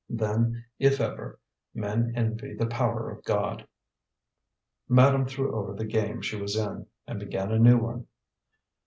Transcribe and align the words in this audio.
Then, 0.09 0.65
if 0.79 0.99
ever, 0.99 1.39
men 1.75 2.13
envy 2.15 2.55
the 2.55 2.65
power 2.65 3.11
of 3.11 3.23
God." 3.23 3.67
Madame 4.89 5.27
threw 5.27 5.53
over 5.55 5.75
the 5.75 5.85
game 5.85 6.23
she 6.23 6.41
was 6.41 6.55
in, 6.55 6.87
and 7.05 7.19
began 7.19 7.51
a 7.51 7.59
new 7.59 7.77
one. 7.77 8.07